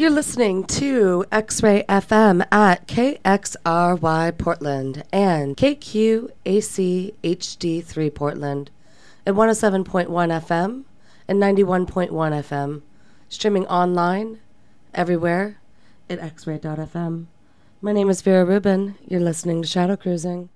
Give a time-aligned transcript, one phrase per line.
[0.00, 8.70] You're listening to X Ray FM at KXRY Portland and KQAC HD3 Portland
[9.26, 10.84] at 107.1 FM
[11.28, 12.80] and 91.1 FM.
[13.28, 14.40] Streaming online
[14.94, 15.60] everywhere
[16.08, 17.26] at xray.fm.
[17.82, 18.94] My name is Vera Rubin.
[19.06, 20.48] You're listening to Shadow Cruising.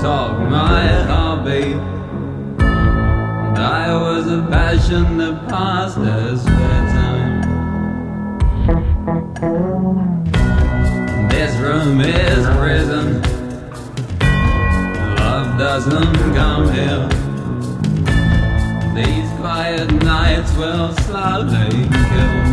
[0.00, 1.72] taught my hobby.
[2.62, 7.42] And I was a passion that passed as fair time.
[11.28, 13.22] This room is prison.
[15.16, 17.08] Love doesn't come here.
[18.94, 22.47] These quiet nights will slowly kill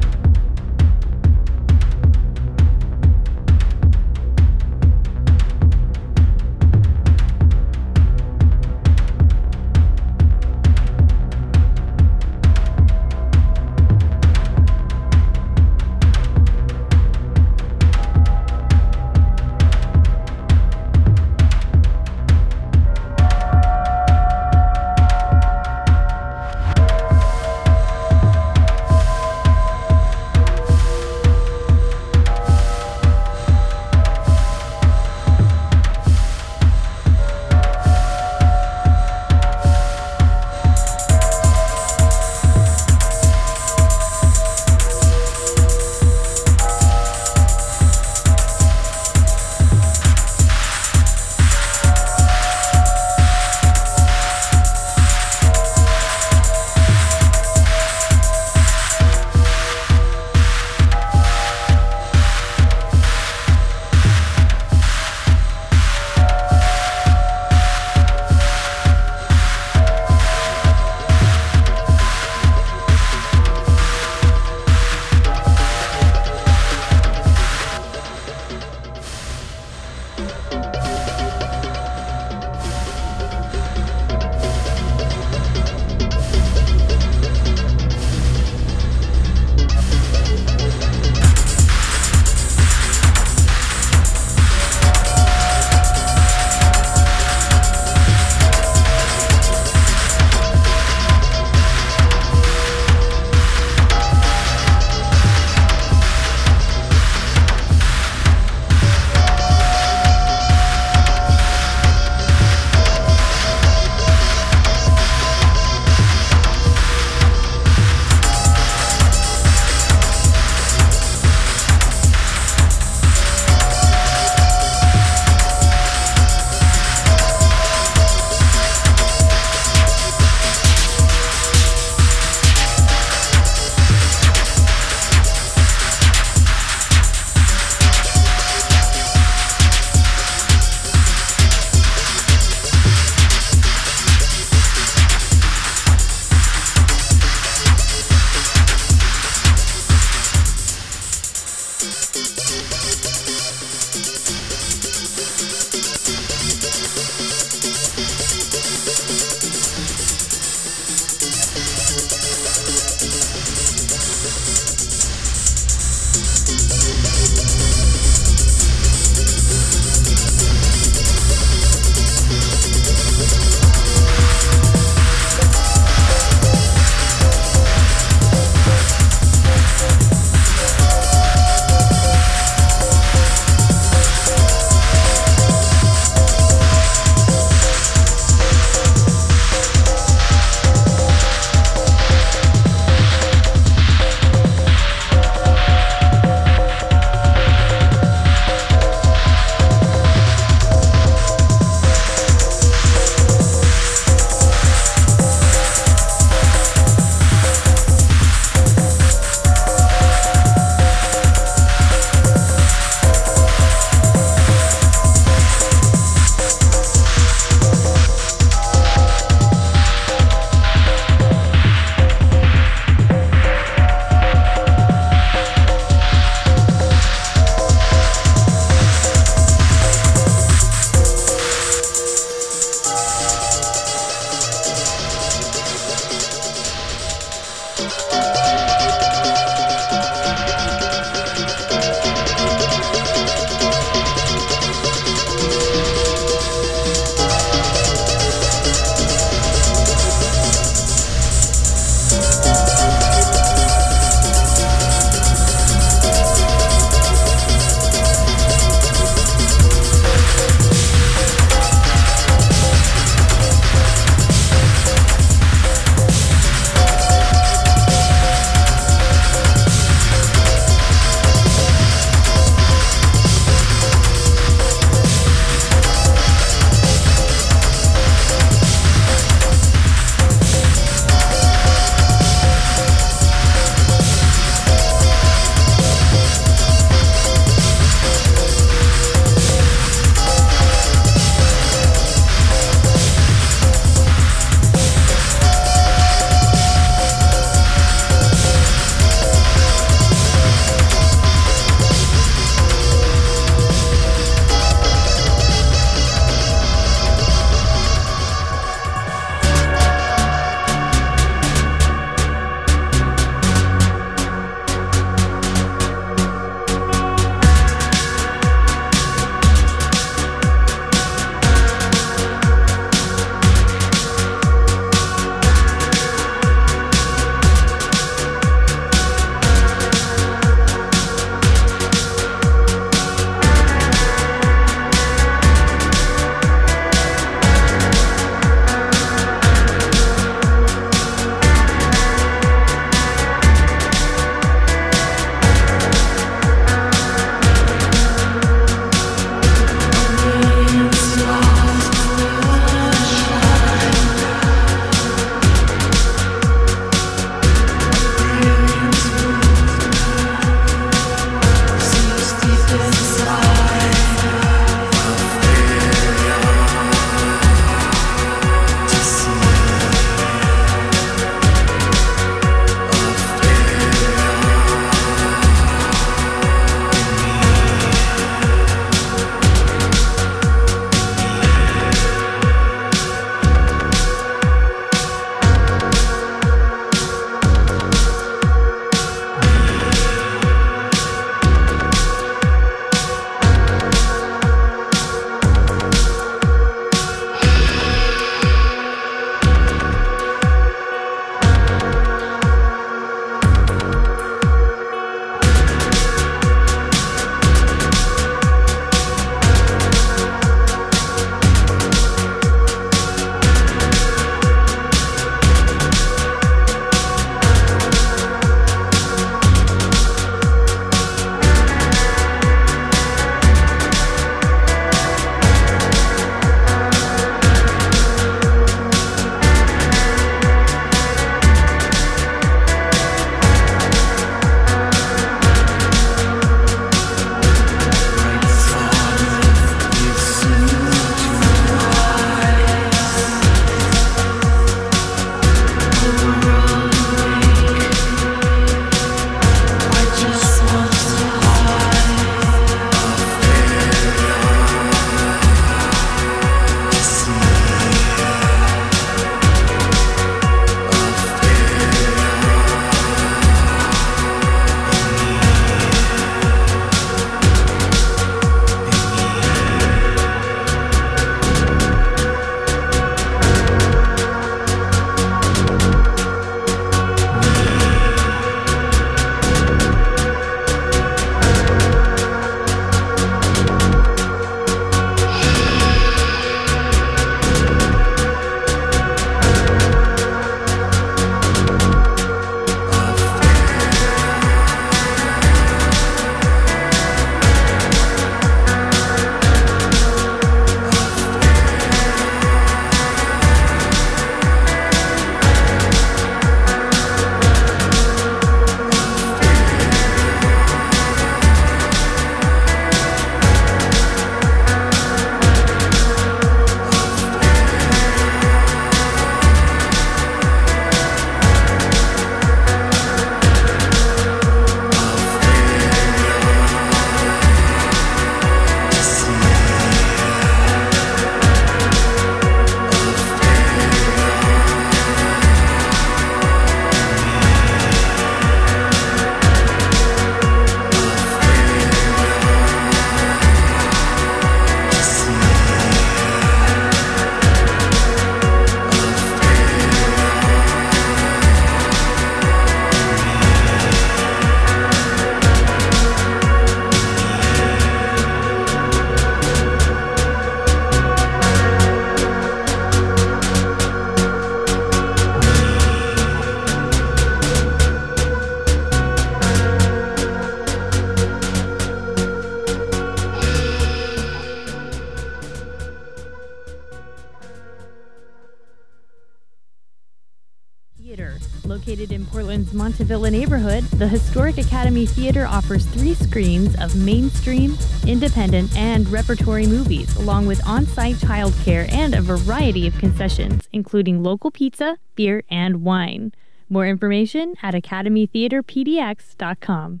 [582.94, 587.76] Montavilla neighborhood, the Historic Academy Theater offers three screens of mainstream,
[588.06, 594.22] independent, and repertory movies, along with on site childcare and a variety of concessions, including
[594.22, 596.30] local pizza, beer, and wine.
[596.68, 600.00] More information at academytheaterpdx.com.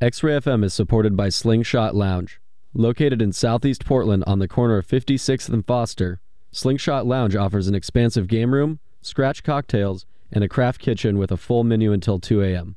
[0.00, 2.40] X Ray FM is supported by Slingshot Lounge.
[2.72, 7.74] Located in southeast Portland on the corner of 56th and Foster, Slingshot Lounge offers an
[7.74, 12.42] expansive game room, scratch cocktails, and a craft kitchen with a full menu until 2
[12.42, 12.76] a.m.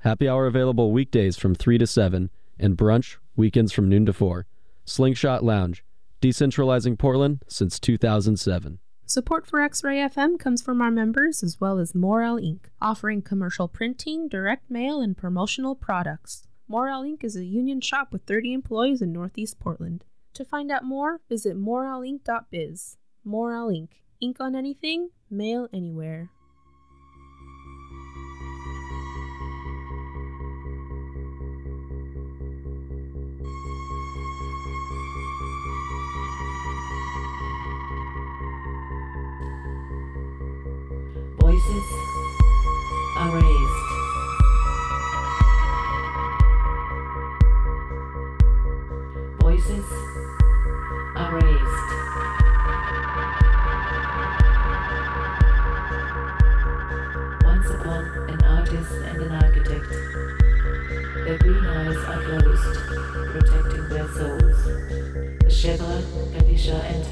[0.00, 4.46] Happy hour available weekdays from 3 to 7, and brunch weekends from noon to 4.
[4.84, 5.84] Slingshot Lounge,
[6.22, 8.78] decentralizing Portland since 2007.
[9.08, 13.22] Support for X Ray FM comes from our members as well as Morel Inc., offering
[13.22, 16.46] commercial printing, direct mail, and promotional products.
[16.68, 17.22] Morel Inc.
[17.22, 20.04] is a union shop with 30 employees in Northeast Portland.
[20.34, 22.96] To find out more, visit morelinc.biz.
[23.24, 23.88] Morel Inc.
[24.20, 26.30] Ink on anything, mail anywhere.
[41.46, 41.86] Voices
[43.16, 43.80] are raised.
[49.38, 49.86] Voices
[51.14, 51.86] are raised.
[57.44, 59.90] Once upon an artist and an architect,
[61.24, 62.76] their green eyes are closed,
[63.30, 64.64] protecting their souls.
[65.44, 67.05] The Shiva Ganesha enters.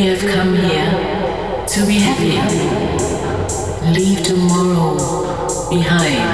[0.00, 2.40] We have come here to be happy.
[3.92, 4.96] Leave tomorrow
[5.68, 6.29] behind.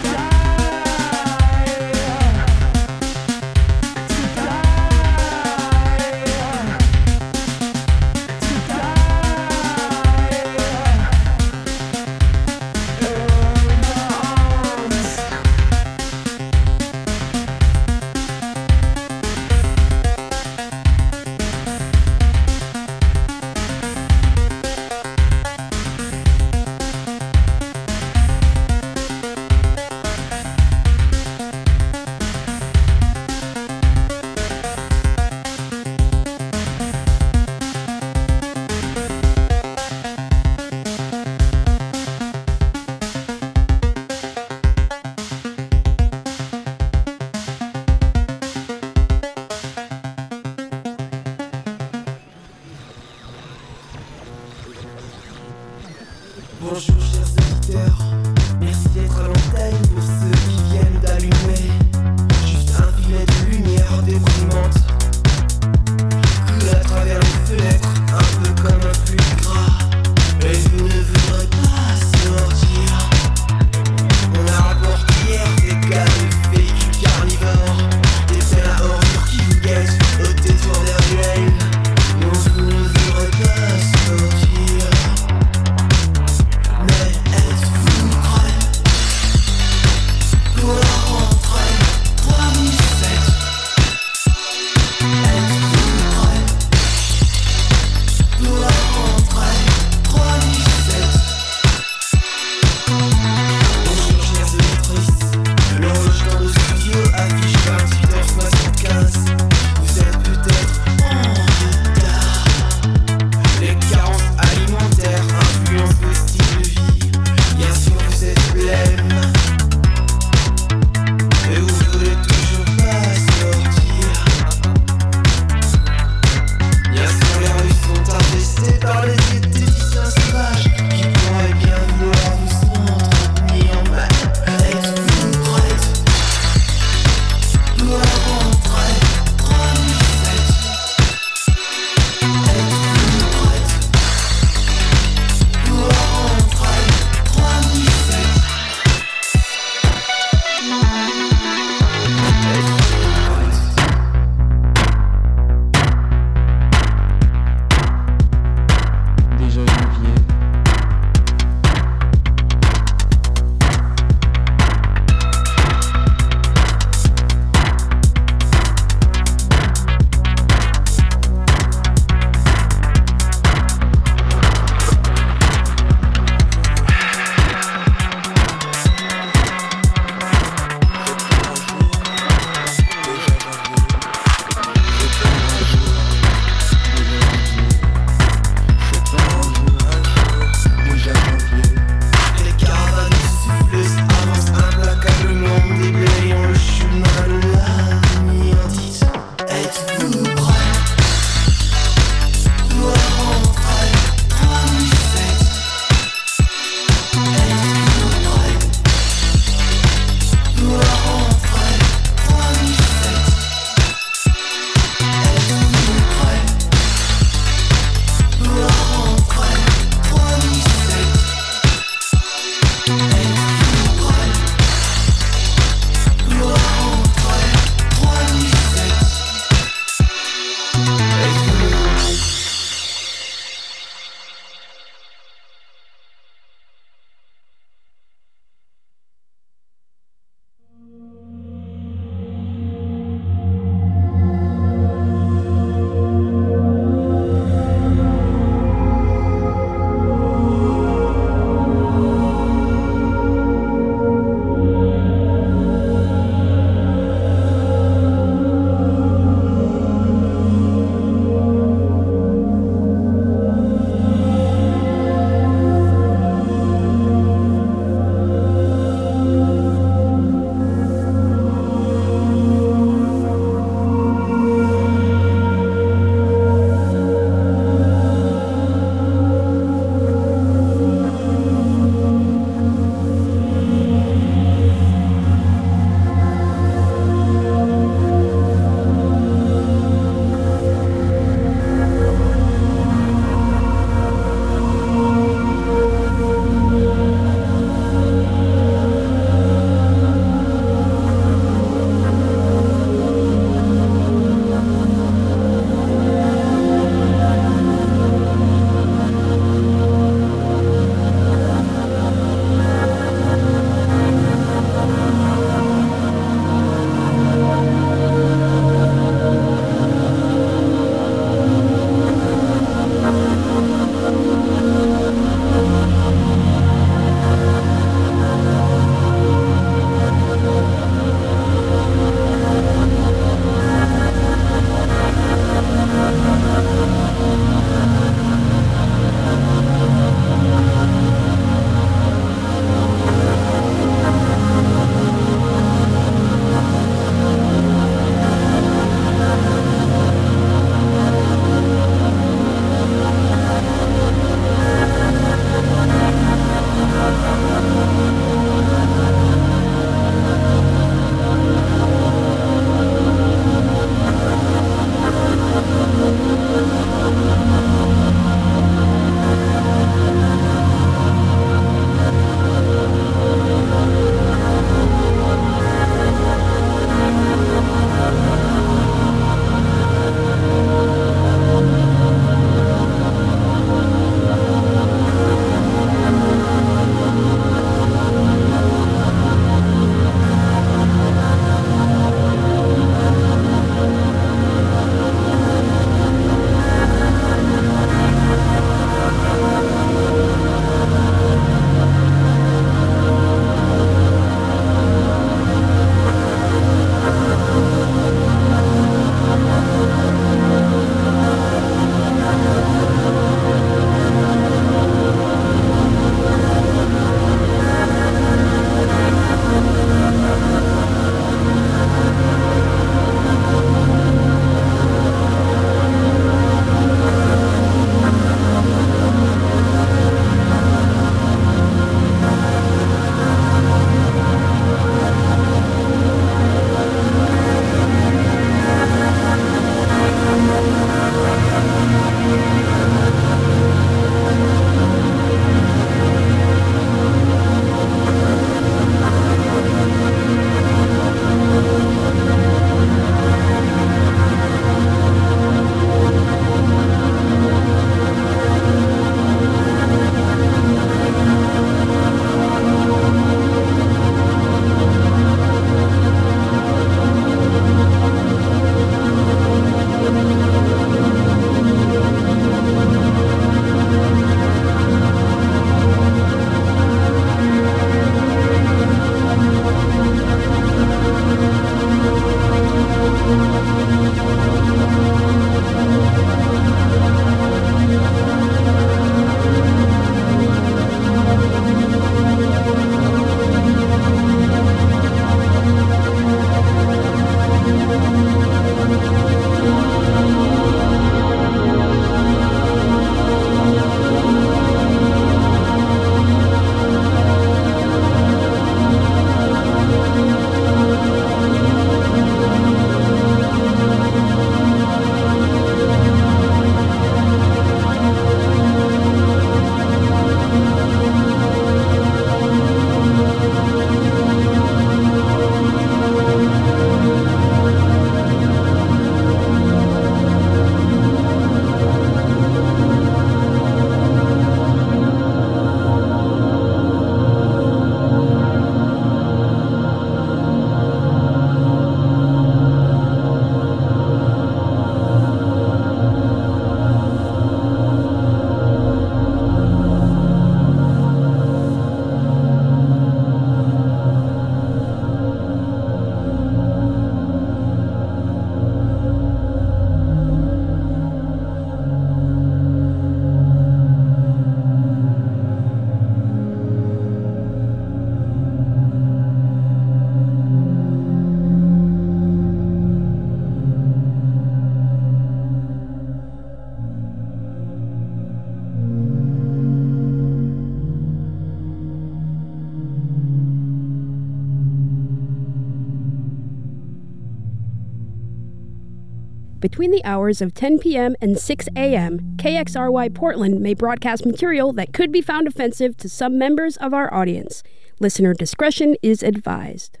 [589.78, 591.14] Between the hours of 10 p.m.
[591.20, 596.36] and 6 a.m., KXRY Portland may broadcast material that could be found offensive to some
[596.36, 597.62] members of our audience.
[598.00, 600.00] Listener discretion is advised.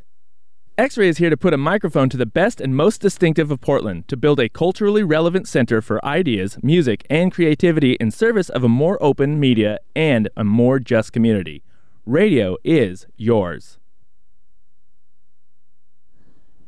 [0.76, 3.60] X Ray is here to put a microphone to the best and most distinctive of
[3.60, 8.64] Portland to build a culturally relevant center for ideas, music, and creativity in service of
[8.64, 11.62] a more open media and a more just community.
[12.04, 13.78] Radio is yours.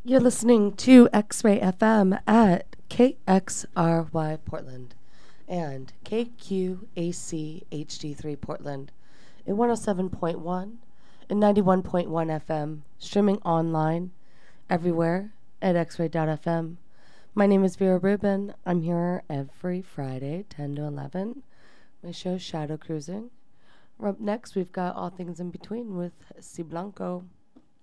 [0.02, 4.94] You're listening to X Ray FM at KXRY Portland
[5.46, 8.92] and KQAC HD3 Portland
[9.46, 10.76] at 107.1
[11.28, 14.12] and 91.1 FM, streaming online
[14.70, 16.76] everywhere at xray.fm.
[17.34, 18.54] My name is Vera Rubin.
[18.64, 21.42] I'm here every Friday, 10 to 11.
[22.02, 23.28] My show Shadow Cruising.
[24.02, 26.62] Up next, we've got All Things in Between with C.
[26.62, 27.24] Blanco.